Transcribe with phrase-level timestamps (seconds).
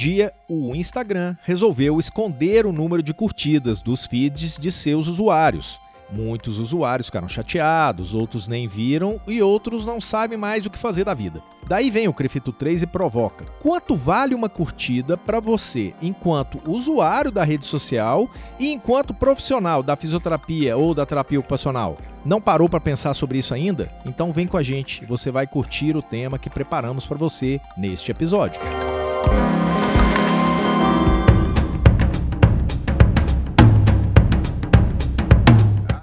[0.00, 5.78] dia, o Instagram resolveu esconder o número de curtidas dos feeds de seus usuários.
[6.10, 11.04] Muitos usuários ficaram chateados, outros nem viram e outros não sabem mais o que fazer
[11.04, 11.42] da vida.
[11.68, 17.30] Daí vem o Crefito 3 e provoca: quanto vale uma curtida para você enquanto usuário
[17.30, 18.28] da rede social
[18.58, 21.98] e enquanto profissional da fisioterapia ou da terapia ocupacional?
[22.24, 23.92] Não parou para pensar sobre isso ainda?
[24.06, 28.10] Então vem com a gente, você vai curtir o tema que preparamos para você neste
[28.10, 28.60] episódio.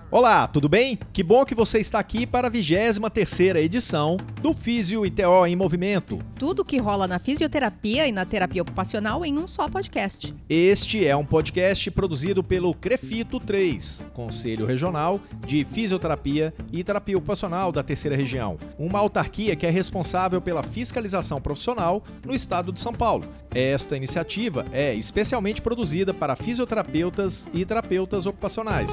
[0.10, 0.98] Olá, tudo bem?
[1.12, 6.20] Que bom que você está aqui para a 23ª edição do Físio ITO em Movimento.
[6.40, 10.34] Tudo que rola na fisioterapia e na terapia ocupacional em um só podcast.
[10.50, 17.74] Este é um podcast produzido pelo Crefito 3, Conselho Regional de Fisioterapia e Terapia Ocupacional
[17.74, 22.94] da Terceira Região, uma autarquia que é responsável pela fiscalização profissional no estado de São
[22.94, 23.26] Paulo.
[23.54, 28.90] Esta iniciativa é especialmente produzida para fisioterapeutas e terapeutas ocupacionais.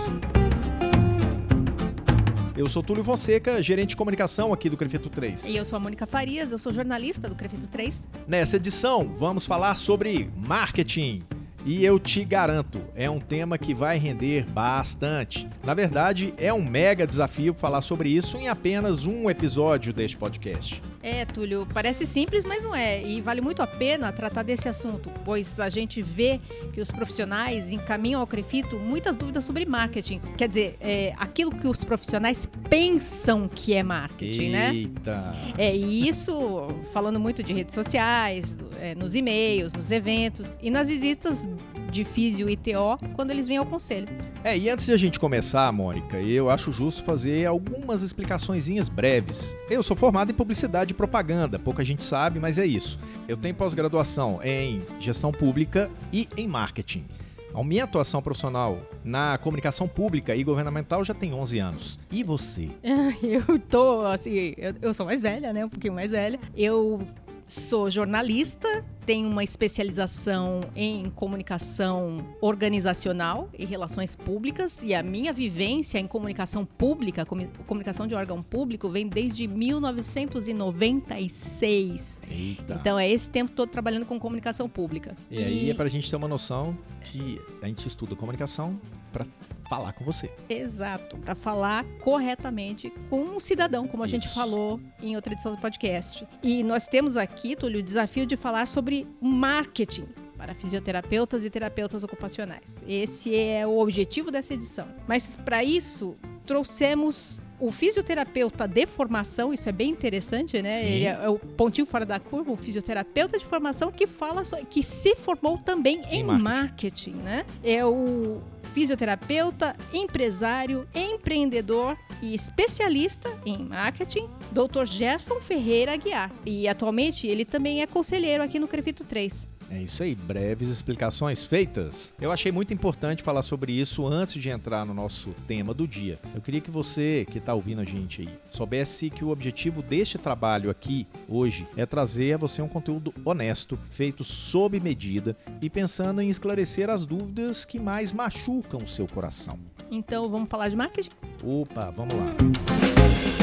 [2.56, 5.44] Eu sou Túlio Fonseca, gerente de comunicação aqui do Crefito 3.
[5.44, 8.06] E eu sou a Mônica Farias, eu sou jornalista do Crefito 3.
[8.28, 11.24] Nessa edição, vamos falar sobre marketing.
[11.66, 15.48] E eu te garanto, é um tema que vai render bastante.
[15.64, 20.80] Na verdade, é um mega desafio falar sobre isso em apenas um episódio deste podcast.
[21.04, 23.02] É, Túlio, parece simples, mas não é.
[23.02, 26.40] E vale muito a pena tratar desse assunto, pois a gente vê
[26.72, 30.18] que os profissionais encaminham ao Crefito muitas dúvidas sobre marketing.
[30.38, 34.56] Quer dizer, é, aquilo que os profissionais pensam que é marketing, Eita.
[34.56, 34.74] né?
[34.74, 35.32] Eita!
[35.58, 40.88] É, e isso falando muito de redes sociais, é, nos e-mails, nos eventos e nas
[40.88, 41.46] visitas
[41.90, 44.08] de Físio e TO quando eles vêm ao conselho.
[44.44, 49.56] É, e antes de a gente começar, Mônica, eu acho justo fazer algumas explicações breves.
[49.70, 53.00] Eu sou formado em publicidade e propaganda, pouca gente sabe, mas é isso.
[53.26, 57.06] Eu tenho pós-graduação em gestão pública e em marketing.
[57.54, 61.98] A minha atuação profissional na comunicação pública e governamental já tem 11 anos.
[62.12, 62.68] E você?
[63.22, 65.64] Eu tô, assim, eu, eu sou mais velha, né?
[65.64, 66.38] Um pouquinho mais velha.
[66.54, 67.00] Eu
[67.46, 75.98] sou jornalista, tenho uma especialização em comunicação organizacional e relações públicas e a minha vivência
[75.98, 77.26] em comunicação pública,
[77.66, 82.22] comunicação de órgão público, vem desde 1996.
[82.30, 82.78] Eita.
[82.80, 85.14] Então é esse tempo todo trabalhando com comunicação pública.
[85.30, 85.44] E, e...
[85.44, 88.80] aí é pra gente ter uma noção que a gente estuda comunicação
[89.12, 89.26] para
[89.68, 90.30] falar com você.
[90.48, 94.16] Exato, para falar corretamente com um cidadão, como a Isso.
[94.16, 96.26] gente falou em outra edição do podcast.
[96.42, 102.04] E nós temos aqui, Túlio, o desafio de falar sobre marketing para fisioterapeutas e terapeutas
[102.04, 102.74] ocupacionais.
[102.86, 104.86] Esse é o objetivo dessa edição.
[105.06, 110.72] Mas para isso, trouxemos o fisioterapeuta de formação, isso é bem interessante, né?
[110.72, 110.86] Sim.
[110.86, 115.14] Ele é o pontinho fora da curva, o fisioterapeuta de formação que fala que se
[115.14, 116.42] formou também em, em marketing.
[116.42, 117.46] marketing, né?
[117.62, 118.42] É o
[118.74, 124.84] fisioterapeuta, empresário, empreendedor e especialista em marketing, Dr.
[124.84, 126.32] Gerson Ferreira Aguiar.
[126.44, 129.48] E atualmente ele também é conselheiro aqui no Crefito 3.
[129.70, 132.12] É isso aí, breves explicações feitas.
[132.20, 136.18] Eu achei muito importante falar sobre isso antes de entrar no nosso tema do dia.
[136.34, 140.18] Eu queria que você, que está ouvindo a gente aí, soubesse que o objetivo deste
[140.18, 146.20] trabalho aqui, hoje, é trazer a você um conteúdo honesto, feito sob medida e pensando
[146.20, 149.58] em esclarecer as dúvidas que mais machucam o seu coração.
[149.90, 151.10] Então, vamos falar de marketing?
[151.42, 153.33] Opa, vamos lá.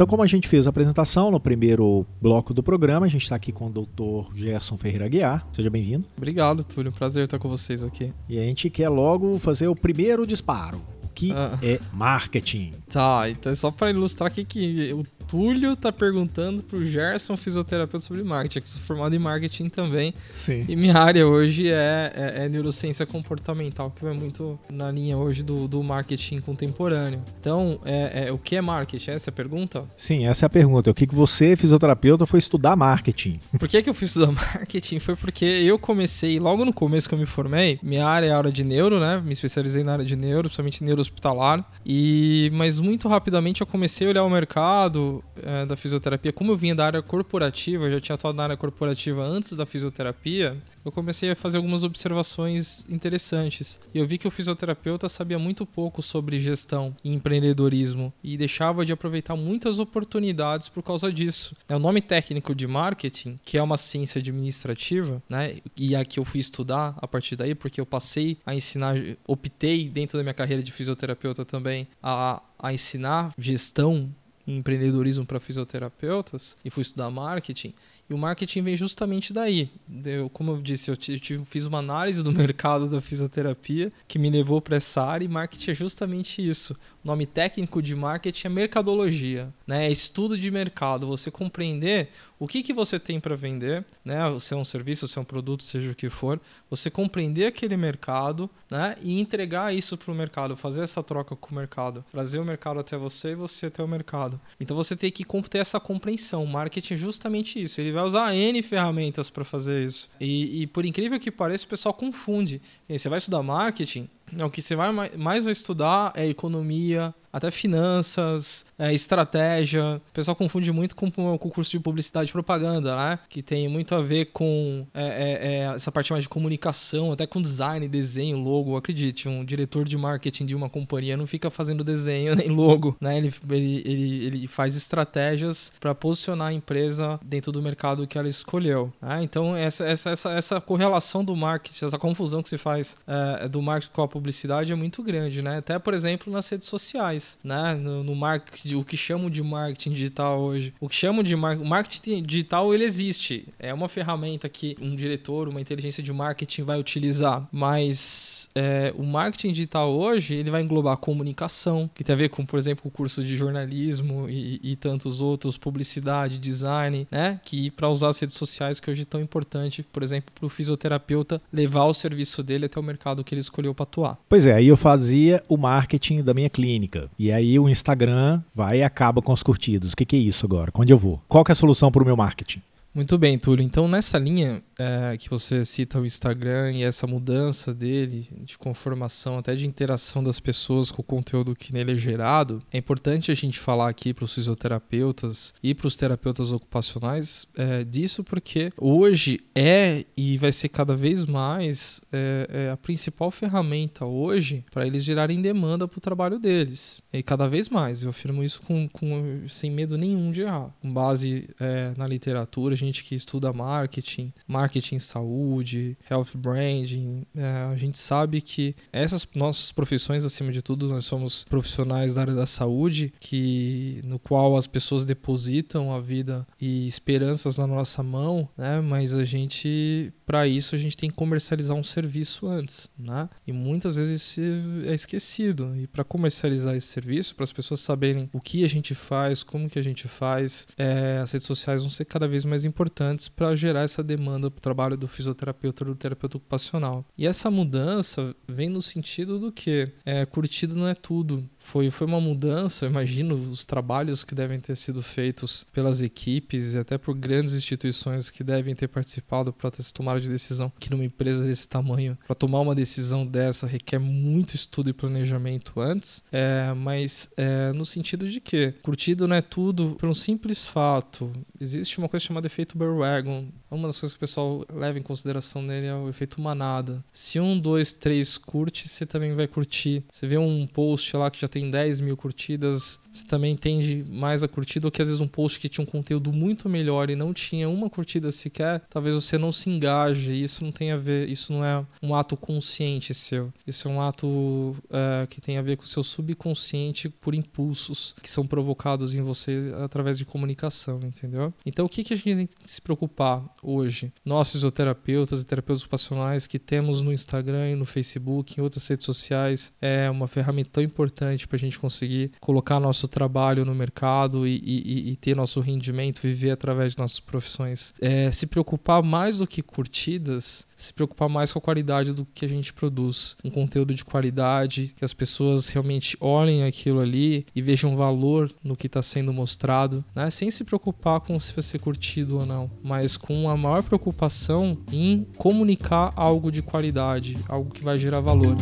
[0.00, 3.36] Então, como a gente fez a apresentação no primeiro bloco do programa, a gente está
[3.36, 4.34] aqui com o Dr.
[4.34, 5.46] Gerson Ferreira Guiar.
[5.52, 6.06] Seja bem-vindo.
[6.16, 6.90] Obrigado, Túlio.
[6.90, 8.10] Prazer estar com vocês aqui.
[8.26, 10.80] E a gente quer logo fazer o primeiro disparo.
[11.04, 11.58] O que ah.
[11.62, 12.72] é marketing?
[12.88, 18.24] Tá, então só para ilustrar aqui que o Túlio tá perguntando pro Gerson, fisioterapeuta, sobre
[18.24, 20.12] marketing, é que sou formado em marketing também.
[20.34, 20.64] Sim.
[20.68, 25.44] E minha área hoje é, é, é neurociência comportamental, que vai muito na linha hoje
[25.44, 27.22] do, do marketing contemporâneo.
[27.38, 29.12] Então, é, é, o que é marketing?
[29.12, 29.84] Essa é a pergunta?
[29.96, 30.90] Sim, essa é a pergunta.
[30.90, 33.38] O que, que você, fisioterapeuta, foi estudar marketing?
[33.56, 34.98] Por que, que eu fui estudar marketing?
[34.98, 38.38] Foi porque eu comecei, logo no começo que eu me formei, minha área é a
[38.38, 39.22] área de neuro, né?
[39.24, 41.64] Me especializei na área de neuro, principalmente neuro hospitalar.
[41.86, 46.56] E, mas muito rapidamente eu comecei a olhar o mercado, é, da fisioterapia, como eu
[46.56, 51.30] vinha da área corporativa, já tinha atuado na área corporativa antes da fisioterapia, eu comecei
[51.30, 53.80] a fazer algumas observações interessantes.
[53.94, 58.84] E eu vi que o fisioterapeuta sabia muito pouco sobre gestão e empreendedorismo e deixava
[58.84, 61.56] de aproveitar muitas oportunidades por causa disso.
[61.68, 65.56] É o nome técnico de marketing, que é uma ciência administrativa, né?
[65.76, 68.94] E a que eu fui estudar a partir daí, porque eu passei a ensinar,
[69.26, 74.10] optei dentro da minha carreira de fisioterapeuta também a, a ensinar gestão
[74.56, 77.74] empreendedorismo para fisioterapeutas e fui estudar marketing.
[78.08, 79.70] E o marketing vem justamente daí.
[80.04, 84.28] Eu, como eu disse, eu tive, fiz uma análise do mercado da fisioterapia que me
[84.28, 86.76] levou para essa área e marketing é justamente isso.
[87.02, 89.86] Nome técnico de marketing é mercadologia, né?
[89.86, 94.18] É estudo de mercado, você compreender o que, que você tem para vender, né?
[94.38, 96.38] Se é um serviço, se é um produto, seja o que for,
[96.68, 98.96] você compreender aquele mercado, né?
[99.02, 102.80] E entregar isso para o mercado, fazer essa troca com o mercado, trazer o mercado
[102.80, 104.40] até você e você até o mercado.
[104.58, 106.44] Então você tem que ter essa compreensão.
[106.44, 107.80] O marketing é justamente isso.
[107.80, 110.10] Ele vai usar N ferramentas para fazer isso.
[110.20, 112.60] E, e por incrível que pareça, o pessoal confunde.
[112.88, 114.08] Você vai estudar marketing,
[114.44, 120.00] o que você vai mais vai estudar é economia, até finanças, é, estratégia.
[120.08, 123.18] O pessoal confunde muito com, o curso de publicidade e propaganda, né?
[123.28, 127.26] Que tem muito a ver com é, é, é, essa parte mais de comunicação, até
[127.26, 128.76] com design, desenho, logo.
[128.76, 133.18] Acredite, um diretor de marketing de uma companhia não fica fazendo desenho nem logo, né?
[133.18, 138.28] Ele, ele, ele, ele faz estratégias para posicionar a empresa dentro do mercado que ela
[138.28, 138.92] escolheu.
[139.00, 139.22] Né?
[139.22, 143.60] Então, essa, essa, essa, essa correlação do marketing, essa confusão que se faz é, do
[143.62, 145.58] marketing com a publicidade é muito grande, né?
[145.58, 147.74] Até, por exemplo, nas redes sociais, né?
[147.74, 150.74] No, no marketing, o que chamam de marketing digital hoje.
[150.80, 153.48] O que chamam de mar marketing digital, ele existe.
[153.58, 157.48] É uma ferramenta que um diretor, uma inteligência de marketing vai utilizar.
[157.52, 162.44] Mas é, o marketing digital hoje, ele vai englobar comunicação, que tem a ver com,
[162.44, 167.40] por exemplo, o curso de jornalismo e, e tantos outros, publicidade, design, né?
[167.44, 170.48] Que para usar as redes sociais, que hoje é tão importante, por exemplo, para o
[170.48, 174.18] fisioterapeuta levar o serviço dele até o mercado que ele escolheu para atuar.
[174.28, 177.09] Pois é, aí eu fazia o marketing da minha clínica.
[177.18, 179.92] E aí o Instagram vai e acaba com os curtidos.
[179.92, 180.70] O que, que é isso agora?
[180.74, 181.20] Onde eu vou?
[181.28, 182.62] Qual que é a solução para o meu marketing?
[182.92, 183.64] Muito bem, Túlio.
[183.64, 189.38] Então, nessa linha é, que você cita o Instagram e essa mudança dele de conformação,
[189.38, 193.34] até de interação das pessoas com o conteúdo que nele é gerado, é importante a
[193.34, 199.38] gente falar aqui para os fisioterapeutas e para os terapeutas ocupacionais é, disso, porque hoje
[199.54, 205.04] é e vai ser cada vez mais é, é a principal ferramenta hoje para eles
[205.04, 207.00] gerarem demanda para o trabalho deles.
[207.12, 210.92] E cada vez mais, eu afirmo isso com, com sem medo nenhum de errar, com
[210.92, 217.98] base é, na literatura gente que estuda marketing, marketing saúde, health branding, é, a gente
[217.98, 223.12] sabe que essas nossas profissões, acima de tudo, nós somos profissionais da área da saúde,
[223.20, 228.80] que no qual as pessoas depositam a vida e esperanças na nossa mão, né?
[228.80, 233.28] Mas a gente, para isso, a gente tem que comercializar um serviço antes, né?
[233.46, 234.38] E muitas vezes
[234.86, 235.76] é esquecido.
[235.76, 239.68] E para comercializar esse serviço, para as pessoas saberem o que a gente faz, como
[239.68, 243.54] que a gente faz, é, as redes sociais vão ser cada vez mais importantes para
[243.54, 247.04] gerar essa demanda para o trabalho do fisioterapeuta do terapeuta ocupacional.
[247.18, 252.06] E essa mudança vem no sentido do que é, curtido não é tudo foi, foi
[252.06, 257.14] uma mudança, imagino os trabalhos que devem ter sido feitos pelas equipes e até por
[257.14, 261.68] grandes instituições que devem ter participado para ter tomado de decisão que numa empresa desse
[261.68, 267.72] tamanho, para tomar uma decisão dessa requer muito estudo e planejamento antes, é, mas é,
[267.72, 271.30] no sentido de que curtido não é tudo por um simples fato.
[271.60, 275.62] Existe uma coisa chamada efeito bandwagon, uma das coisas que o pessoal leva em consideração
[275.62, 277.02] nele é o efeito manada.
[277.12, 280.02] Se um, dois, três curte, você também vai curtir.
[280.12, 284.42] Você vê um post lá que já tem 10 mil curtidas, você também tende mais
[284.42, 287.16] a curtida do que às vezes um post que tinha um conteúdo muito melhor e
[287.16, 290.32] não tinha uma curtida sequer, talvez você não se engaje.
[290.32, 293.52] Isso não tem a ver, isso não é um ato consciente seu.
[293.66, 298.14] Isso é um ato é, que tem a ver com o seu subconsciente por impulsos
[298.20, 301.52] que são provocados em você através de comunicação, entendeu?
[301.64, 304.12] Então o que, que a gente se preocupar hoje?
[304.24, 309.06] Nós, fisioterapeutas e terapeutas ocupacionais que temos no Instagram e no Facebook, em outras redes
[309.06, 314.46] sociais, é uma ferramenta tão importante para a gente conseguir colocar nosso trabalho no mercado
[314.46, 317.92] e, e, e ter nosso rendimento, viver através de nossas profissões.
[318.00, 322.44] É, se preocupar mais do que curtidas, se preocupar mais com a qualidade do que
[322.44, 323.36] a gente produz.
[323.44, 328.76] Um conteúdo de qualidade, que as pessoas realmente olhem aquilo ali e vejam valor no
[328.76, 330.30] que está sendo mostrado, né?
[330.30, 334.78] sem se preocupar com se vai ser curtido ou não, mas com a maior preocupação
[334.92, 338.56] em comunicar algo de qualidade, algo que vai gerar valor.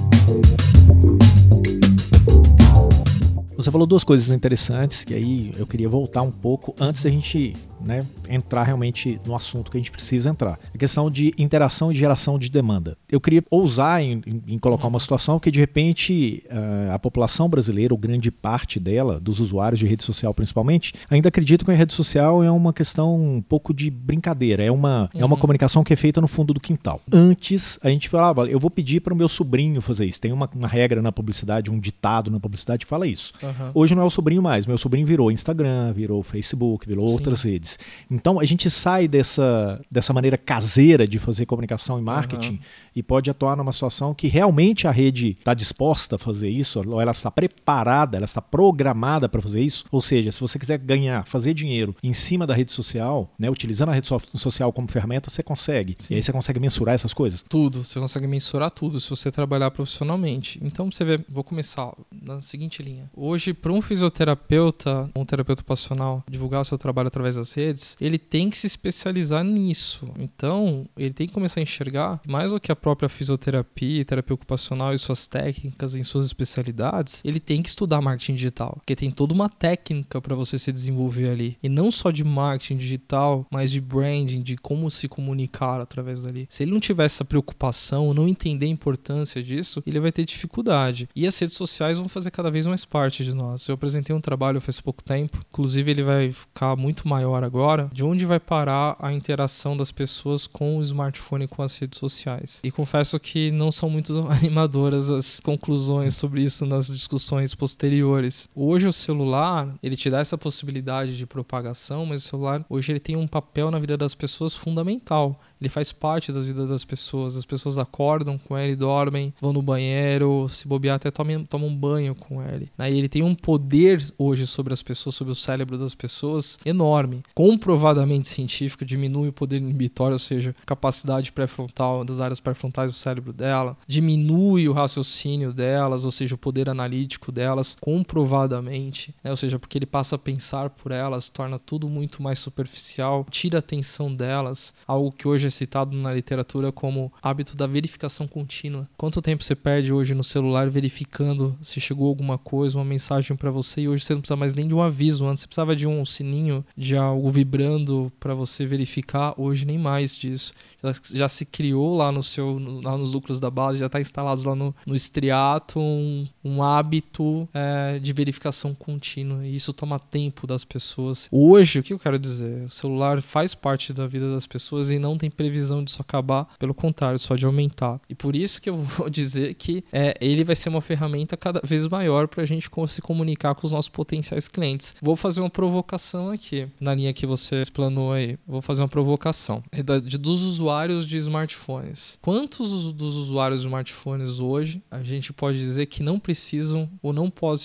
[3.58, 7.54] Você falou duas coisas interessantes que aí eu queria voltar um pouco antes da gente
[7.88, 10.60] né, entrar realmente no assunto que a gente precisa entrar.
[10.74, 12.98] A questão de interação e geração de demanda.
[13.10, 17.94] Eu queria ousar em, em, colocar uma situação que, de repente, uh, a população brasileira,
[17.94, 21.94] ou grande parte dela, dos usuários de rede social principalmente, ainda acredita que a rede
[21.94, 25.20] social é uma questão um pouco de brincadeira, é uma, uhum.
[25.22, 25.40] é uma uhum.
[25.40, 27.00] comunicação que é feita no fundo do quintal.
[27.10, 30.20] Antes, a gente falava, eu vou pedir para o meu sobrinho fazer isso.
[30.20, 33.32] Tem uma, uma, regra na publicidade, um ditado na publicidade que fala isso.
[33.42, 33.70] Uhum.
[33.72, 37.14] Hoje não é o sobrinho mais, meu sobrinho virou Instagram, virou Facebook, virou Sim.
[37.14, 37.77] outras redes.
[38.10, 42.58] Então a gente sai dessa, dessa maneira caseira de fazer comunicação e marketing uhum.
[42.98, 47.00] E pode atuar numa situação que realmente a rede está disposta a fazer isso, ou
[47.00, 49.84] ela está preparada, ela está programada para fazer isso.
[49.92, 53.90] Ou seja, se você quiser ganhar, fazer dinheiro em cima da rede social, né, utilizando
[53.90, 55.96] a rede social como ferramenta, você consegue.
[56.00, 56.14] Sim.
[56.14, 57.44] E aí você consegue mensurar essas coisas?
[57.48, 60.58] Tudo, você consegue mensurar tudo se você trabalhar profissionalmente.
[60.60, 63.08] Então você vê, vou começar na seguinte linha.
[63.16, 68.18] Hoje, para um fisioterapeuta, um terapeuta ocupacional, divulgar o seu trabalho através das redes, ele
[68.18, 70.08] tem que se especializar nisso.
[70.18, 74.94] Então, ele tem que começar a enxergar mais do que a própria fisioterapia, terapia ocupacional
[74.94, 79.34] e suas técnicas em suas especialidades, ele tem que estudar marketing digital, porque tem toda
[79.34, 81.58] uma técnica para você se desenvolver ali.
[81.62, 86.46] E não só de marketing digital, mas de branding, de como se comunicar através dali.
[86.48, 91.10] Se ele não tiver essa preocupação, não entender a importância disso, ele vai ter dificuldade.
[91.14, 93.68] E as redes sociais vão fazer cada vez mais parte de nós.
[93.68, 98.02] Eu apresentei um trabalho faz pouco tempo, inclusive ele vai ficar muito maior agora, de
[98.02, 102.60] onde vai parar a interação das pessoas com o smartphone e com as redes sociais.
[102.64, 108.48] E confesso que não são muito animadoras as conclusões sobre isso nas discussões posteriores.
[108.54, 113.00] Hoje o celular, ele te dá essa possibilidade de propagação, mas o celular hoje ele
[113.00, 117.36] tem um papel na vida das pessoas fundamental ele faz parte da vida das pessoas.
[117.36, 121.76] As pessoas acordam com ele, dormem, vão no banheiro, se bobear até tomam, tomam um
[121.76, 122.70] banho com ele.
[122.78, 122.90] Né?
[122.90, 127.22] E ele tem um poder hoje sobre as pessoas, sobre o cérebro das pessoas enorme.
[127.34, 133.32] Comprovadamente científico, diminui o poder inibitório, ou seja, capacidade pré-frontal das áreas pré-frontais do cérebro
[133.32, 139.30] dela, diminui o raciocínio delas, ou seja, o poder analítico delas, comprovadamente, né?
[139.30, 143.58] ou seja, porque ele passa a pensar por elas, torna tudo muito mais superficial, tira
[143.58, 148.88] a atenção delas, algo que hoje é citado na literatura como hábito da verificação contínua.
[148.96, 153.50] Quanto tempo você perde hoje no celular verificando se chegou alguma coisa, uma mensagem para
[153.50, 155.26] você e hoje você não precisa mais nem de um aviso.
[155.26, 159.34] Antes você precisava de um sininho, de algo vibrando para você verificar.
[159.36, 160.52] Hoje nem mais disso.
[160.82, 162.47] Já, já, se criou lá no seu,
[162.84, 167.48] lá nos lucros da base, já está instalado lá no, no estriato um, um hábito
[167.52, 169.46] é, de verificação contínua.
[169.46, 171.28] E isso toma tempo das pessoas.
[171.30, 172.64] Hoje, o que eu quero dizer?
[172.64, 176.74] O celular faz parte da vida das pessoas e não tem previsão disso acabar, pelo
[176.74, 178.00] contrário, só de aumentar.
[178.08, 181.60] E por isso que eu vou dizer que é, ele vai ser uma ferramenta cada
[181.64, 184.94] vez maior para a gente se comunicar com os nossos potenciais clientes.
[185.02, 188.38] Vou fazer uma provocação aqui, na linha que você explanou aí.
[188.46, 189.62] Vou fazer uma provocação.
[189.72, 192.18] É da, de, dos usuários de smartphones.
[192.38, 197.28] Quantos dos usuários de smartphones hoje a gente pode dizer que não precisam ou não
[197.28, 197.58] podem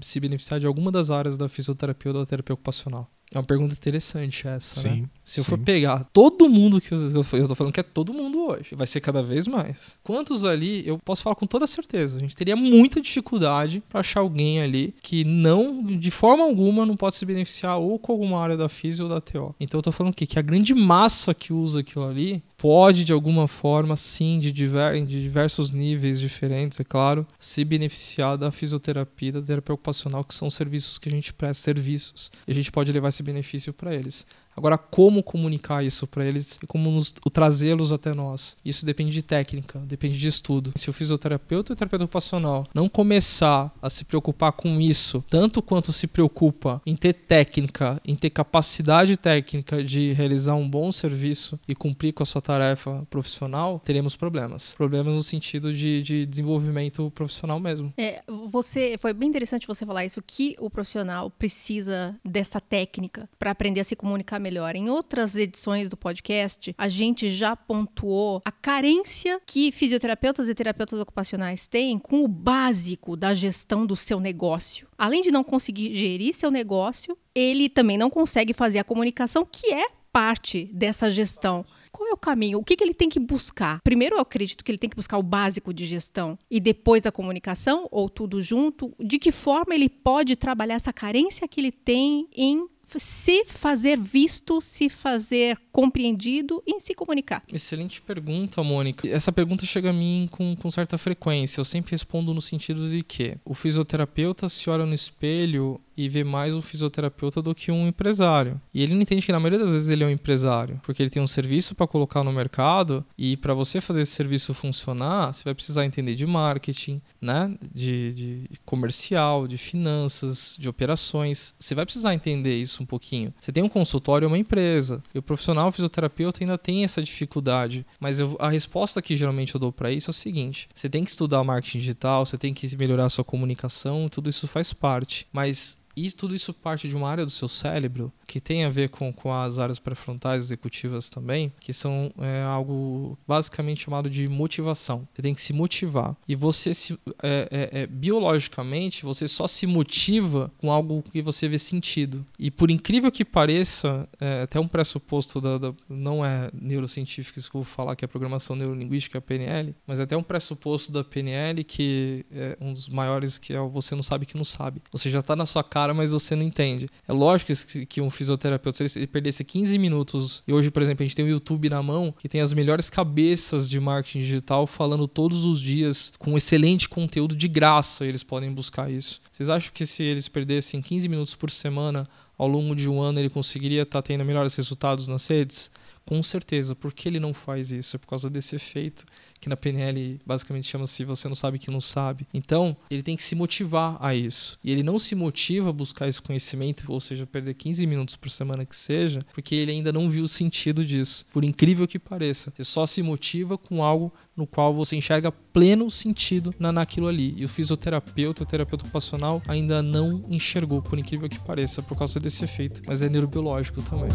[0.00, 3.08] se beneficiar de alguma das áreas da fisioterapia ou da terapia ocupacional?
[3.32, 5.08] É uma pergunta interessante essa, sim, né?
[5.22, 5.50] Se eu sim.
[5.50, 8.86] for pegar todo mundo que eu, eu tô falando que é todo mundo hoje, vai
[8.86, 9.98] ser cada vez mais.
[10.02, 14.20] Quantos ali, eu posso falar com toda certeza, a gente teria muita dificuldade para achar
[14.20, 18.56] alguém ali que não, de forma alguma, não pode se beneficiar ou com alguma área
[18.56, 19.54] da física ou da TO.
[19.58, 20.24] Então eu tô falando o quê?
[20.24, 25.00] Que a grande massa que usa aquilo ali pode, de alguma forma, sim, de, diver,
[25.06, 30.50] de diversos níveis diferentes, é claro, se beneficiar da fisioterapia, da terapia ocupacional, que são
[30.50, 32.28] serviços que a gente presta, serviços.
[32.44, 34.26] E a gente pode levar esse benefício para eles.
[34.56, 37.00] Agora, como comunicar isso para eles e como
[37.32, 38.56] trazê-los até nós?
[38.64, 40.72] Isso depende de técnica, depende de estudo.
[40.76, 45.60] Se o fisioterapeuta e o terapeuta ocupacional não começar a se preocupar com isso, tanto
[45.60, 51.60] quanto se preocupa em ter técnica, em ter capacidade técnica de realizar um bom serviço
[51.68, 54.74] e cumprir com a sua tarefa profissional, teremos problemas.
[54.74, 57.92] Problemas no sentido de, de desenvolvimento profissional mesmo.
[57.96, 63.50] É, você foi bem interessante você falar isso que o profissional precisa dessa técnica para
[63.50, 64.76] aprender a se comunicar melhor.
[64.76, 71.00] Em outras edições do podcast, a gente já pontuou a carência que fisioterapeutas e terapeutas
[71.00, 74.86] ocupacionais têm com o básico da gestão do seu negócio.
[74.96, 79.72] Além de não conseguir gerir seu negócio, ele também não consegue fazer a comunicação, que
[79.72, 81.64] é parte dessa gestão.
[81.92, 82.58] Qual é o caminho?
[82.58, 83.80] O que, que ele tem que buscar?
[83.82, 87.12] Primeiro, eu acredito que ele tem que buscar o básico de gestão e depois a
[87.12, 88.94] comunicação, ou tudo junto.
[88.98, 92.66] De que forma ele pode trabalhar essa carência que ele tem em
[92.96, 97.42] se fazer visto, se fazer compreendido e se comunicar?
[97.52, 99.06] Excelente pergunta, Mônica.
[99.08, 101.60] Essa pergunta chega a mim com, com certa frequência.
[101.60, 106.22] Eu sempre respondo no sentido de que o fisioterapeuta se olha no espelho e vê
[106.22, 108.60] mais um fisioterapeuta do que um empresário.
[108.72, 111.10] E ele não entende que na maioria das vezes ele é um empresário, porque ele
[111.10, 115.42] tem um serviço para colocar no mercado e para você fazer esse serviço funcionar, você
[115.44, 121.54] vai precisar entender de marketing, né, de, de comercial, de finanças, de operações.
[121.58, 123.32] Você vai precisar entender isso um pouquinho.
[123.40, 125.02] Você tem um consultório, uma empresa.
[125.14, 129.60] E o profissional fisioterapeuta ainda tem essa dificuldade, mas eu, a resposta que geralmente eu
[129.60, 132.76] dou para isso é o seguinte: você tem que estudar marketing digital, você tem que
[132.76, 137.08] melhorar a sua comunicação, tudo isso faz parte, mas e tudo isso parte de uma
[137.08, 141.52] área do seu cérebro que tem a ver com, com as áreas pré-frontais executivas também,
[141.60, 145.08] que são é, algo basicamente chamado de motivação.
[145.14, 146.16] Você tem que se motivar.
[146.26, 151.48] E você, se, é, é, é, biologicamente, você só se motiva com algo que você
[151.48, 152.26] vê sentido.
[152.38, 157.50] E por incrível que pareça, é, até um pressuposto da, da, não é neurocientífico isso
[157.50, 161.04] que eu vou falar, que é programação neurolinguística, a PNL, mas até um pressuposto da
[161.04, 164.82] PNL que é um dos maiores, que é você não sabe que não sabe.
[164.90, 166.88] Você já está na sua cara mas você não entende.
[167.06, 167.52] É lógico
[167.88, 171.24] que um fisioterapeuta, se ele perdesse 15 minutos, e hoje, por exemplo, a gente tem
[171.24, 175.60] o YouTube na mão, que tem as melhores cabeças de marketing digital falando todos os
[175.60, 179.20] dias com excelente conteúdo de graça, eles podem buscar isso.
[179.30, 182.06] Vocês acham que se eles perdessem 15 minutos por semana
[182.38, 185.70] ao longo de um ano, ele conseguiria estar tá tendo melhores resultados nas redes?
[186.04, 186.74] Com certeza.
[186.74, 187.96] Por que ele não faz isso?
[187.96, 189.04] É por causa desse efeito
[189.40, 192.26] que na PNL basicamente chama-se você não sabe que não sabe.
[192.32, 194.58] Então, ele tem que se motivar a isso.
[194.62, 198.30] E ele não se motiva a buscar esse conhecimento, ou seja, perder 15 minutos por
[198.30, 201.26] semana que seja, porque ele ainda não viu o sentido disso.
[201.32, 202.52] Por incrível que pareça.
[202.54, 207.34] Você só se motiva com algo no qual você enxerga pleno sentido na, naquilo ali.
[207.36, 212.20] E o fisioterapeuta, o terapeuta ocupacional, ainda não enxergou, por incrível que pareça, por causa
[212.20, 212.82] desse efeito.
[212.86, 214.10] Mas é neurobiológico também.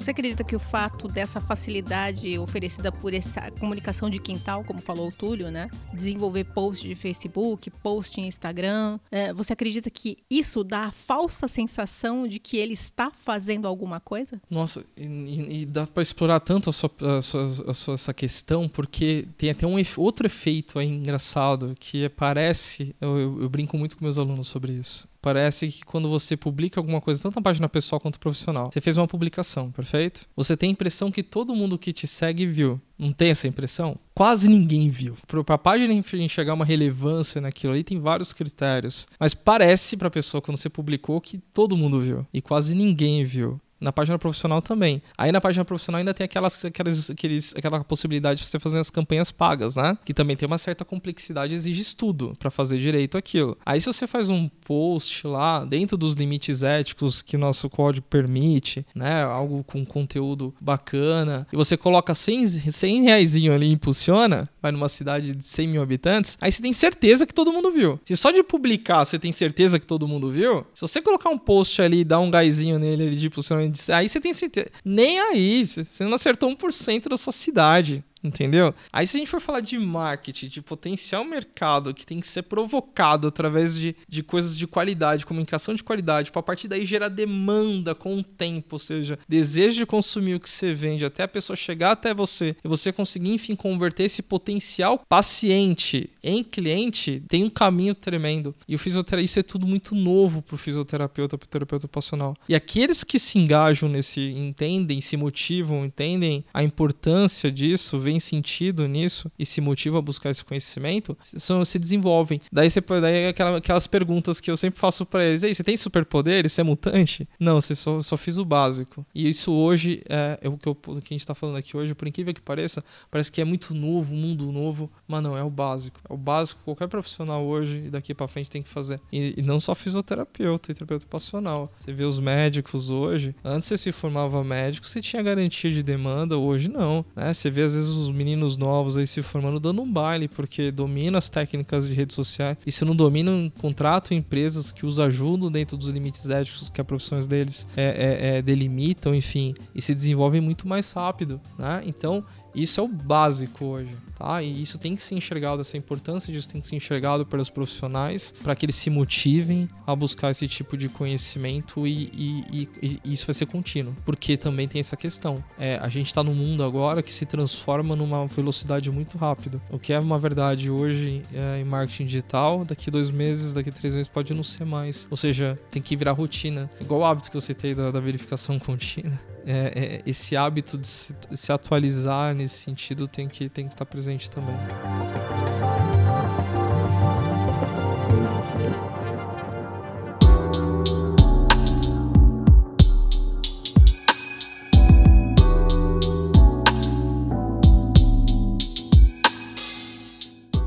[0.00, 5.08] Você acredita que o fato dessa facilidade oferecida por essa comunicação de quintal, como falou
[5.08, 5.68] o Túlio, né?
[5.92, 11.46] Desenvolver post de Facebook, post em Instagram, é, você acredita que isso dá a falsa
[11.46, 14.40] sensação de que ele está fazendo alguma coisa?
[14.48, 18.70] Nossa, e, e dá para explorar tanto a sua, a, sua, a sua, essa questão,
[18.70, 23.76] porque tem até um outro efeito aí engraçado que é, parece, eu, eu, eu brinco
[23.76, 27.42] muito com meus alunos sobre isso Parece que quando você publica alguma coisa, tanto na
[27.42, 30.26] página pessoal quanto profissional, você fez uma publicação, perfeito?
[30.34, 32.80] Você tem a impressão que todo mundo que te segue viu.
[32.98, 33.96] Não tem essa impressão?
[34.14, 35.16] Quase ninguém viu.
[35.26, 39.06] Para a página enxergar uma relevância naquilo ali, tem vários critérios.
[39.18, 42.26] Mas parece para a pessoa, quando você publicou, que todo mundo viu.
[42.32, 45.02] E quase ninguém viu na página profissional também.
[45.16, 48.90] Aí na página profissional ainda tem aquelas, aquelas aqueles, aquela possibilidade de você fazer as
[48.90, 49.96] campanhas pagas, né?
[50.04, 53.56] Que também tem uma certa complexidade, exige estudo para fazer direito aquilo.
[53.64, 58.84] Aí se você faz um post lá dentro dos limites éticos que nosso código permite,
[58.94, 59.24] né?
[59.24, 64.88] Algo com conteúdo bacana, e você coloca 100, 100 reais ali e impulsiona, vai numa
[64.88, 67.98] cidade de 100 mil habitantes, aí você tem certeza que todo mundo viu.
[68.04, 71.38] Se só de publicar você tem certeza que todo mundo viu, se você colocar um
[71.38, 74.68] post ali e dar um gásinho nele de impulsionamento Aí você tem certeza.
[74.84, 75.66] Nem aí.
[75.66, 78.04] Você não acertou 1% da sua cidade.
[78.22, 78.74] Entendeu?
[78.92, 82.42] Aí se a gente for falar de marketing, de potencial mercado que tem que ser
[82.42, 87.08] provocado através de, de coisas de qualidade, comunicação de qualidade, para a partir daí gerar
[87.08, 91.28] demanda com o tempo, ou seja, desejo de consumir o que você vende, até a
[91.28, 97.44] pessoa chegar até você e você conseguir, enfim, converter esse potencial paciente em cliente, tem
[97.44, 98.54] um caminho tremendo.
[98.68, 102.36] E o fisioterapeuta, isso é tudo muito novo para o fisioterapeuta, para o terapeuta ocupacional.
[102.48, 108.86] E aqueles que se engajam nesse, entendem, se motivam, entendem a importância disso, veem sentido
[108.86, 112.40] nisso e se motiva a buscar esse conhecimento, são, se desenvolvem.
[112.52, 115.76] Daí você daí aquela, aquelas perguntas que eu sempre faço para eles: Ei, você tem
[115.76, 116.52] superpoderes?
[116.52, 117.28] Você é mutante?
[117.38, 119.06] Não, você só, só fiz o básico.
[119.14, 121.76] E isso hoje é, é o que, eu, o que a gente está falando aqui
[121.76, 125.42] hoje, por incrível que pareça, parece que é muito novo, mundo novo, mas não, é
[125.42, 126.00] o básico.
[126.08, 129.00] É o básico que qualquer profissional hoje e daqui para frente tem que fazer.
[129.12, 131.72] E, e não só fisioterapeuta e terapeuta ocupacional.
[131.78, 136.36] Você vê os médicos hoje, antes você se formava médico, você tinha garantia de demanda,
[136.36, 137.04] hoje não.
[137.14, 137.32] Né?
[137.32, 141.18] Você vê às vezes os meninos novos aí se formando dando um baile, porque dominam
[141.18, 142.56] as técnicas de redes sociais.
[142.64, 146.86] E se não dominam, contratam empresas que os ajudam dentro dos limites éticos que as
[146.86, 151.40] profissões deles é, é, é, delimitam, enfim, e se desenvolvem muito mais rápido.
[151.58, 151.82] Né?
[151.84, 154.42] Então, Isso é o básico hoje, tá?
[154.42, 158.34] E isso tem que ser enxergado, essa importância disso tem que ser enxergado pelos profissionais
[158.42, 163.12] para que eles se motivem a buscar esse tipo de conhecimento e, e, e, e
[163.12, 163.94] isso vai ser contínuo.
[164.04, 165.42] Porque também tem essa questão.
[165.58, 169.60] É, a gente está num mundo agora que se transforma numa velocidade muito rápida.
[169.70, 173.94] O que é uma verdade hoje é, em marketing digital, daqui dois meses, daqui três
[173.94, 175.06] meses pode não ser mais.
[175.10, 176.70] Ou seja, tem que virar rotina.
[176.80, 180.86] Igual o hábito que eu citei da, da verificação contínua é, é, esse hábito de
[180.86, 184.54] se, se, atualizar nesse sentido tem que, tem que estar presente também.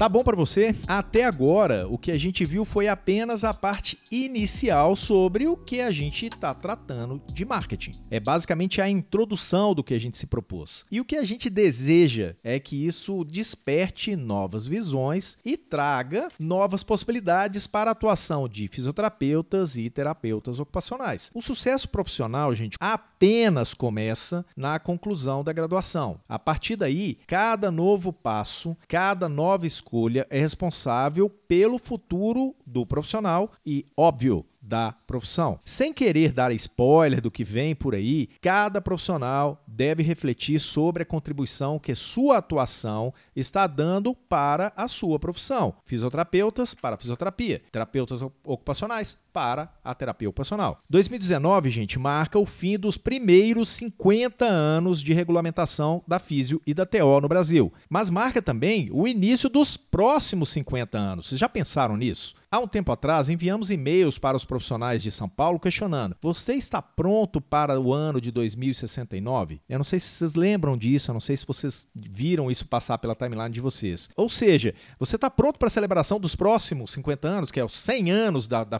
[0.04, 0.76] Tá bom para você?
[0.86, 5.80] Até agora, o que a gente viu foi apenas a parte inicial sobre o que
[5.80, 7.94] a gente está tratando de marketing.
[8.12, 10.84] É basicamente a introdução do que a gente se propôs.
[10.92, 16.84] E o que a gente deseja é que isso desperte novas visões e traga novas
[16.84, 21.32] possibilidades para a atuação de fisioterapeutas e terapeutas ocupacionais.
[21.34, 26.20] O sucesso profissional, gente, apenas começa na conclusão da graduação.
[26.28, 32.84] A partir daí, cada novo passo, cada nova escolha escolha é responsável pelo futuro do
[32.84, 35.60] profissional e, óbvio, da profissão.
[35.64, 41.06] Sem querer dar spoiler do que vem por aí, cada profissional deve refletir sobre a
[41.06, 45.76] contribuição que sua atuação está dando para a sua profissão.
[45.86, 50.80] Fisioterapeutas para fisioterapia, terapeutas ocupacionais para a terapia ocupacional.
[50.90, 56.86] 2019, gente, marca o fim dos primeiros 50 anos de regulamentação da Físio e da
[56.86, 61.28] TO no Brasil, mas marca também o início dos próximos 50 anos.
[61.28, 62.36] Vocês já pensaram nisso?
[62.54, 66.84] Há um tempo atrás, enviamos e-mails para os profissionais de São Paulo questionando: você está
[66.84, 69.60] pronto para o ano de 2069?
[69.68, 73.00] Eu não sei se vocês lembram disso, eu não sei se vocês viram isso passar
[73.00, 74.08] pela timeline de vocês.
[74.16, 77.76] Ou seja, você está pronto para a celebração dos próximos 50 anos, que é os
[77.76, 78.78] 100 anos da, da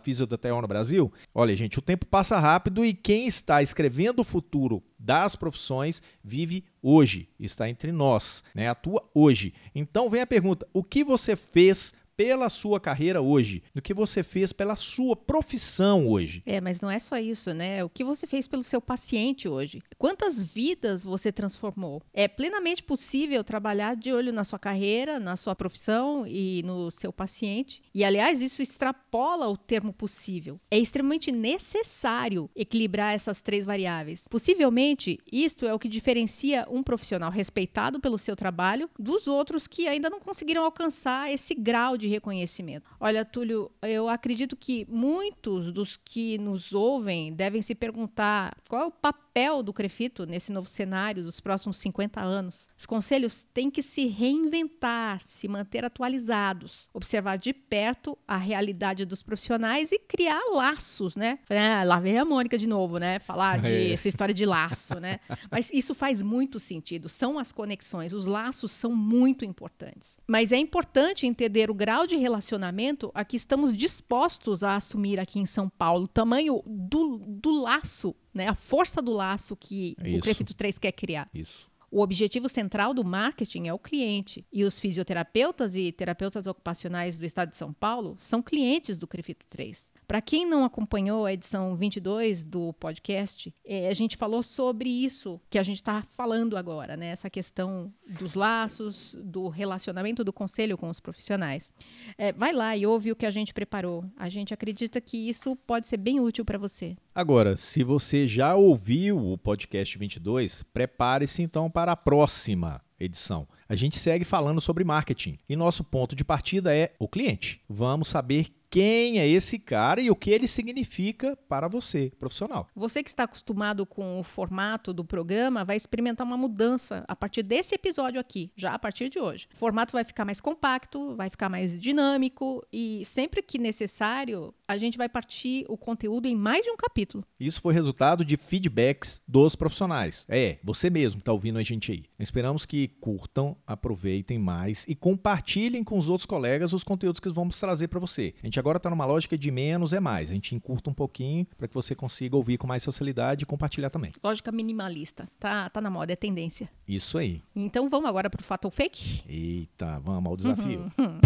[0.50, 1.12] No Brasil?
[1.34, 6.64] Olha, gente, o tempo passa rápido e quem está escrevendo o futuro das profissões vive
[6.82, 8.68] hoje, está entre nós, né?
[8.68, 9.54] atua hoje.
[9.76, 14.24] Então vem a pergunta: o que você fez pela sua carreira hoje, do que você
[14.24, 16.44] fez pela sua profissão hoje.
[16.46, 17.84] É, mas não é só isso, né?
[17.84, 19.82] O que você fez pelo seu paciente hoje?
[19.98, 22.02] Quantas vidas você transformou?
[22.14, 27.12] É plenamente possível trabalhar de olho na sua carreira, na sua profissão e no seu
[27.12, 27.82] paciente.
[27.94, 30.60] E, aliás, isso extrapola o termo possível.
[30.70, 34.28] É extremamente necessário equilibrar essas três variáveis.
[34.30, 39.88] Possivelmente, isto é o que diferencia um profissional respeitado pelo seu trabalho dos outros que
[39.88, 42.90] ainda não conseguiram alcançar esse grau de de reconhecimento.
[43.00, 48.86] Olha, Túlio, eu acredito que muitos dos que nos ouvem devem se perguntar qual é
[48.86, 49.23] o papel
[49.64, 52.68] do Crefito nesse novo cenário dos próximos 50 anos.
[52.78, 59.24] Os conselhos têm que se reinventar, se manter atualizados, observar de perto a realidade dos
[59.24, 61.40] profissionais e criar laços, né?
[61.50, 63.20] Ah, lá vem a Mônica de novo, né?
[63.20, 65.20] Falar de essa história de laço, né?
[65.50, 67.10] Mas isso faz muito sentido.
[67.10, 70.18] São as conexões, os laços são muito importantes.
[70.28, 75.20] Mas é importante entender o grau grau de relacionamento a que estamos dispostos a assumir
[75.20, 79.96] aqui em São Paulo, o tamanho do, do laço, né, a força do laço que
[80.04, 80.18] Isso.
[80.18, 81.30] o Crefito 3 quer criar.
[81.34, 81.70] Isso.
[81.94, 84.44] O objetivo central do marketing é o cliente.
[84.52, 89.46] E os fisioterapeutas e terapeutas ocupacionais do estado de São Paulo são clientes do Crefito
[89.48, 89.92] 3.
[90.08, 95.40] Para quem não acompanhou a edição 22 do podcast, é, a gente falou sobre isso
[95.52, 97.10] que a gente está falando agora, né?
[97.10, 101.72] Essa questão dos laços, do relacionamento do conselho com os profissionais.
[102.18, 104.04] É, vai lá e ouve o que a gente preparou.
[104.18, 106.96] A gente acredita que isso pode ser bem útil para você.
[107.14, 113.48] Agora, se você já ouviu o podcast 22, prepare-se então para a próxima edição.
[113.68, 117.62] A gente segue falando sobre marketing e nosso ponto de partida é o cliente.
[117.68, 122.68] Vamos saber quem é esse cara e o que ele significa para você, profissional.
[122.76, 127.44] Você que está acostumado com o formato do programa vai experimentar uma mudança a partir
[127.44, 129.48] desse episódio aqui, já a partir de hoje.
[129.54, 134.76] O formato vai ficar mais compacto, vai ficar mais dinâmico e sempre que necessário, a
[134.76, 137.24] gente vai partir o conteúdo em mais de um capítulo.
[137.40, 140.26] Isso foi resultado de feedbacks dos profissionais.
[140.28, 142.06] É, você mesmo está ouvindo a gente aí.
[142.18, 147.60] Esperamos que curtam, aproveitem mais e compartilhem com os outros colegas os conteúdos que vamos
[147.60, 148.34] trazer para você.
[148.42, 150.30] A gente agora está numa lógica de menos é mais.
[150.30, 153.90] A gente encurta um pouquinho para que você consiga ouvir com mais facilidade e compartilhar
[153.90, 154.14] também.
[154.24, 155.28] Lógica minimalista.
[155.38, 156.70] Tá, tá na moda, é tendência.
[156.88, 157.42] Isso aí.
[157.54, 159.24] Então vamos agora para o fato ou fake?
[159.28, 160.90] Eita, vamos ao desafio.
[160.98, 161.20] Uhum, uhum.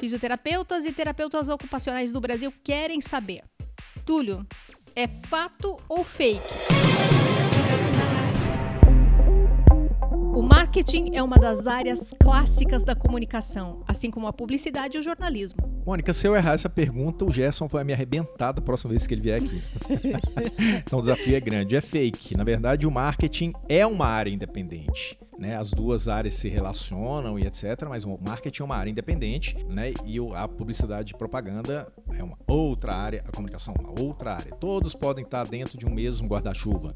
[0.00, 3.44] Fisioterapeutas e terapeutas ocupacionais do Brasil querem saber.
[4.06, 4.46] Túlio,
[4.94, 7.45] é fato ou fake?
[10.36, 15.02] O marketing é uma das áreas clássicas da comunicação, assim como a publicidade e o
[15.02, 15.60] jornalismo.
[15.86, 19.14] Mônica, se eu errar essa pergunta, o Gerson vai me arrebentar da próxima vez que
[19.14, 19.62] ele vier aqui.
[20.86, 21.74] então o desafio é grande.
[21.74, 22.36] É fake.
[22.36, 25.18] Na verdade, o marketing é uma área independente.
[25.38, 29.54] Né, as duas áreas se relacionam e etc, mas o marketing é uma área independente,
[29.68, 34.34] né, e a publicidade e propaganda é uma outra área, a comunicação é uma outra
[34.34, 34.54] área.
[34.54, 36.94] Todos podem estar dentro de um mesmo guarda-chuva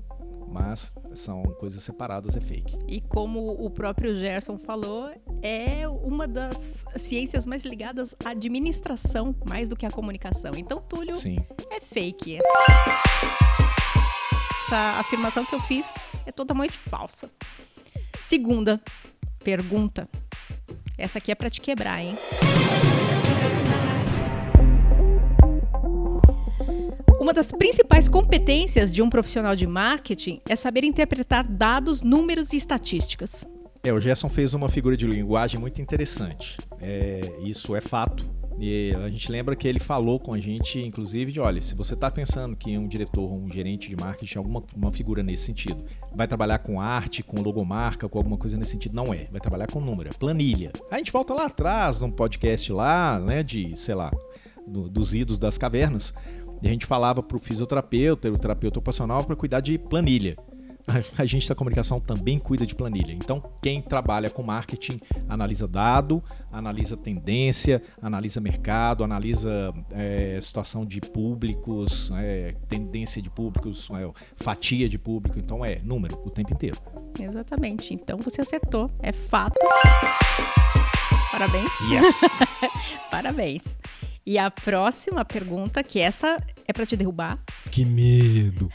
[0.50, 2.78] mas são coisas separadas, é fake.
[2.88, 5.10] E como o próprio Gerson falou,
[5.42, 10.52] é uma das ciências mais ligadas à administração, mais do que à comunicação.
[10.56, 11.38] Então, Túlio, Sim.
[11.70, 12.38] é fake.
[14.64, 15.94] Essa afirmação que eu fiz
[16.26, 17.30] é totalmente falsa.
[18.24, 18.80] Segunda
[19.42, 20.08] pergunta.
[20.98, 22.16] Essa aqui é para te quebrar, hein?
[27.20, 32.56] Uma das principais competências de um profissional de marketing é saber interpretar dados, números e
[32.56, 33.46] estatísticas.
[33.85, 36.56] É, o Gerson fez uma figura de linguagem muito interessante.
[36.80, 38.24] É, isso é fato.
[38.59, 41.92] E a gente lembra que ele falou com a gente, inclusive, de olha, se você
[41.92, 46.26] está pensando que um diretor um gerente de marketing, alguma uma figura nesse sentido, vai
[46.26, 49.28] trabalhar com arte, com logomarca, com alguma coisa nesse sentido, não é.
[49.30, 50.72] Vai trabalhar com número, é planilha.
[50.90, 54.11] Aí a gente volta lá atrás, num podcast lá, né, de, sei lá,
[54.66, 56.14] do, dos idos das cavernas,
[56.62, 60.36] e a gente falava para o fisioterapeuta, o terapeuta ocupacional, para cuidar de planilha.
[61.16, 63.12] A gente da comunicação também cuida de planilha.
[63.12, 71.00] Então, quem trabalha com marketing analisa dado, analisa tendência, analisa mercado, analisa é, situação de
[71.00, 75.38] públicos, é, tendência de públicos, é, fatia de público.
[75.38, 76.78] Então, é número o tempo inteiro.
[77.18, 77.94] Exatamente.
[77.94, 78.90] Então, você acertou.
[79.00, 79.54] É fato.
[81.30, 81.70] Parabéns.
[81.90, 82.20] Yes.
[83.10, 83.78] Parabéns.
[84.26, 87.42] E a próxima pergunta, que essa é para te derrubar.
[87.70, 88.70] Que medo.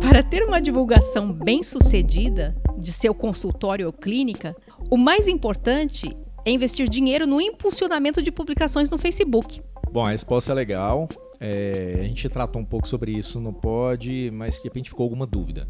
[0.00, 4.54] Para ter uma divulgação bem sucedida de seu consultório ou clínica,
[4.90, 9.60] o mais importante é investir dinheiro no impulsionamento de publicações no Facebook.
[9.90, 11.08] Bom, a resposta é legal.
[11.40, 15.26] É, a gente tratou um pouco sobre isso no pod, mas de repente ficou alguma
[15.26, 15.68] dúvida.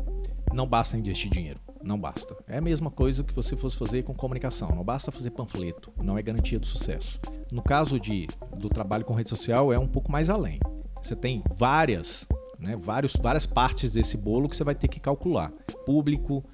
[0.53, 1.61] Não basta investir dinheiro.
[1.89, 2.37] Não basta.
[2.47, 4.69] É a mesma coisa que você fosse fazer com comunicação.
[4.77, 5.91] Não basta fazer panfleto.
[5.97, 7.19] Não é garantia do sucesso.
[7.51, 8.27] No caso de,
[8.59, 10.61] do trabalho com rede social, é um pouco mais além.
[11.03, 15.53] Você tem várias, né, vários, várias partes desse bolo que você vai ter que calcular.
[15.87, 16.45] Público,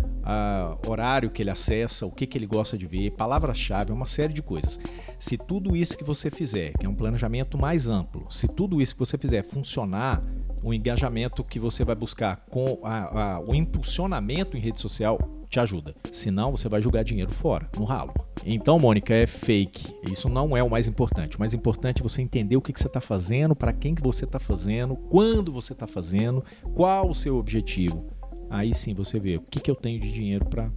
[0.86, 4.42] horário que ele acessa, o que, que ele gosta de ver, palavra-chave, uma série de
[4.42, 4.78] coisas.
[5.18, 8.94] Se tudo isso que você fizer, que é um planejamento mais amplo, se tudo isso
[8.94, 10.22] que você fizer funcionar,
[10.62, 15.18] o engajamento que você vai buscar com a, a, o impulsionamento em rede social
[15.54, 15.94] te ajuda.
[16.10, 18.12] Senão, você vai jogar dinheiro fora, no ralo.
[18.44, 19.94] Então, Mônica, é fake.
[20.10, 21.36] Isso não é o mais importante.
[21.36, 24.02] O mais importante é você entender o que, que você está fazendo, para quem que
[24.02, 28.04] você está fazendo, quando você está fazendo, qual o seu objetivo.
[28.50, 30.70] Aí sim você vê o que, que eu tenho de dinheiro para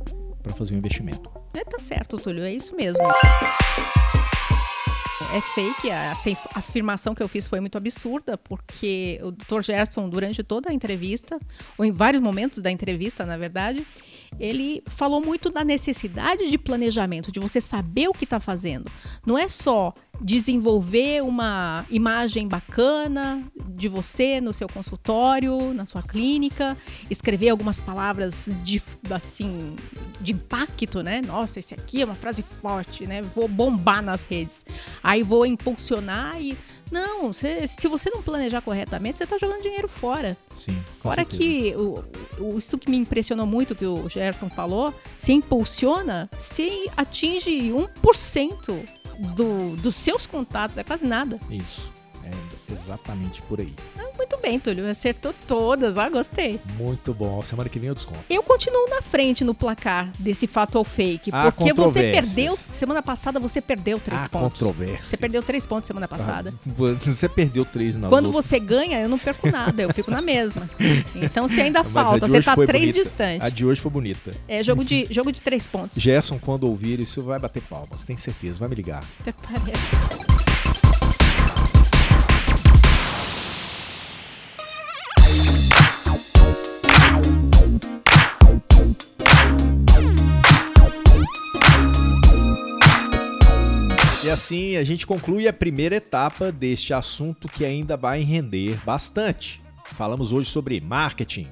[0.56, 1.30] fazer um investimento.
[1.56, 3.04] É, tá certo, Túlio, é isso mesmo
[5.34, 9.62] é fake, essa afirmação que eu fiz foi muito absurda, porque o Dr.
[9.62, 11.40] Gerson, durante toda a entrevista,
[11.78, 13.86] ou em vários momentos da entrevista, na verdade,
[14.39, 18.91] ele falou muito da necessidade de planejamento, de você saber o que está fazendo.
[19.26, 26.76] Não é só desenvolver uma imagem bacana de você no seu consultório, na sua clínica,
[27.10, 29.76] escrever algumas palavras de assim
[30.19, 31.21] de impacto, né?
[31.21, 33.21] Nossa, esse aqui é uma frase forte, né?
[33.21, 34.65] Vou bombar nas redes.
[35.04, 36.58] Aí vou impulsionar e
[36.91, 40.38] não, se, se você não planejar corretamente, você está jogando dinheiro fora.
[40.56, 40.78] Sim.
[41.02, 41.38] Fora certeza.
[41.38, 42.04] que o,
[42.39, 48.86] o, isso que me impressionou muito que o Gerson falou, se impulsiona, se atinge 1%
[49.36, 51.39] do, dos seus contatos, é quase nada.
[51.50, 51.91] Isso.
[52.23, 53.73] É exatamente por aí.
[54.17, 54.89] Muito bem, Túlio.
[54.89, 55.97] Acertou todas.
[55.97, 56.60] Ah, gostei.
[56.77, 57.41] Muito bom.
[57.43, 58.19] Semana que vem eu desconto.
[58.29, 61.31] Eu continuo na frente no placar desse fato ou fake.
[61.33, 62.57] Há porque você perdeu.
[62.57, 64.60] Semana passada você perdeu três Há pontos.
[64.60, 65.03] Controvérsia.
[65.03, 66.53] Você perdeu três pontos semana passada.
[66.65, 69.81] Você perdeu três na Quando você ganha, eu não perco nada.
[69.81, 70.69] Eu fico na mesma.
[71.15, 72.99] Então, se ainda falta, você tá três bonita.
[72.99, 73.43] distante.
[73.43, 74.31] A de hoje foi bonita.
[74.47, 75.99] É jogo de, jogo de três pontos.
[76.01, 78.05] Gerson, quando ouvir isso, vai bater palmas.
[78.05, 78.60] Tem certeza.
[78.60, 79.03] Vai me ligar.
[79.19, 80.37] Até parece.
[94.38, 99.60] Assim a gente conclui a primeira etapa deste assunto que ainda vai render bastante.
[99.84, 101.47] Falamos hoje sobre marketing.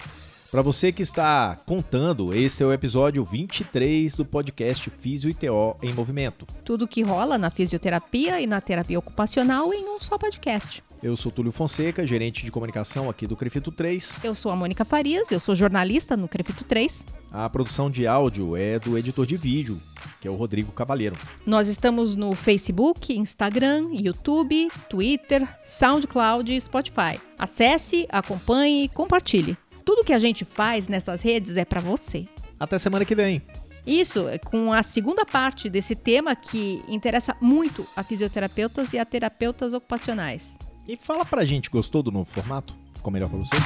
[0.52, 5.76] Para você que está contando, este é o episódio 23 do podcast Físio e TO
[5.82, 6.46] em Movimento.
[6.64, 10.84] Tudo que rola na fisioterapia e na terapia ocupacional em um só podcast.
[11.02, 14.18] Eu sou Túlio Fonseca, gerente de comunicação aqui do Crefito 3.
[14.24, 17.06] Eu sou a Mônica Farias, eu sou jornalista no Crefito 3.
[17.38, 19.78] A produção de áudio é do editor de vídeo,
[20.22, 21.18] que é o Rodrigo Cavalheiro.
[21.46, 27.20] Nós estamos no Facebook, Instagram, YouTube, Twitter, SoundCloud e Spotify.
[27.38, 29.58] Acesse, acompanhe, compartilhe.
[29.84, 32.26] Tudo que a gente faz nessas redes é para você.
[32.58, 33.42] Até semana que vem.
[33.86, 39.74] Isso, com a segunda parte desse tema que interessa muito a fisioterapeutas e a terapeutas
[39.74, 40.58] ocupacionais.
[40.88, 42.74] E fala pra gente, gostou do novo formato?
[42.94, 43.58] Ficou melhor pra você?